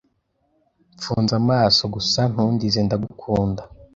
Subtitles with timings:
[0.97, 3.61] Mfunze amaso gusa ntundize ndagukunda